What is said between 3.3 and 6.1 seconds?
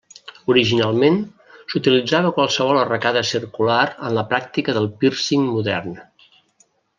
circular en la pràctica del pírcing modern.